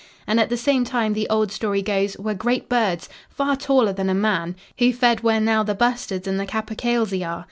[0.25, 4.09] And at the same time, the old story goes, were great birds, far taller than
[4.09, 7.39] a man, who fed where now the bustards and the capercailzie are.